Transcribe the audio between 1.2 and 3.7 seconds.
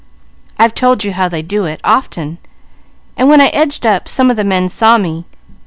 they do it, often, and when I